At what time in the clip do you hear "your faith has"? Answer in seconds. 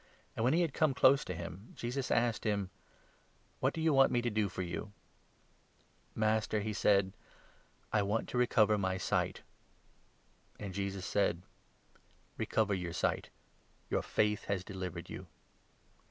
13.91-14.63